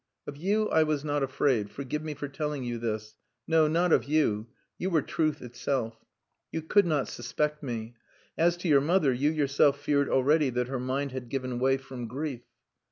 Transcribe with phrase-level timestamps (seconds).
[0.25, 3.17] Of you, I was not afraid forgive me for telling you this.
[3.45, 4.47] No, not of you.
[4.79, 5.99] You were truth itself.
[6.51, 7.93] You could not suspect me.
[8.35, 12.07] As to your mother, you yourself feared already that her mind had given way from
[12.07, 12.41] grief.